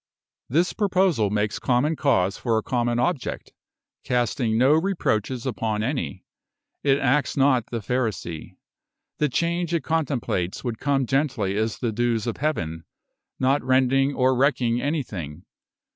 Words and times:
"This 0.49 0.73
proposal 0.73 1.29
makes 1.29 1.59
common 1.59 1.95
cause 1.95 2.35
for 2.35 2.57
a 2.57 2.63
common 2.63 2.97
object, 2.97 3.53
casting 4.03 4.57
no 4.57 4.73
reproaches 4.73 5.45
upon 5.45 5.83
any. 5.83 6.25
It 6.83 6.97
acts 6.97 7.37
not 7.37 7.67
the 7.67 7.81
Pharisee. 7.81 8.57
The 9.19 9.29
change 9.29 9.75
it 9.75 9.83
contemplates 9.83 10.63
would 10.63 10.79
come 10.79 11.05
gently 11.05 11.55
as 11.55 11.77
the 11.77 11.91
dews 11.91 12.25
of 12.25 12.37
heaven, 12.37 12.83
not 13.37 13.61
rending 13.63 14.15
or 14.15 14.35
wrecking 14.35 14.81
anything. 14.81 15.45